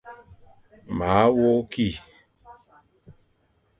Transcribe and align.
Maa 0.97 1.25
wok 1.37 1.65
ki. 1.71 1.87